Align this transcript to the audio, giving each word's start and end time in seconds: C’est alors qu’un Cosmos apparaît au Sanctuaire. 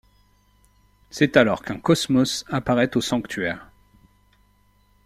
C’est 1.11 1.37
alors 1.37 1.61
qu’un 1.61 1.77
Cosmos 1.77 2.43
apparaît 2.49 2.97
au 2.97 3.01
Sanctuaire. 3.01 3.69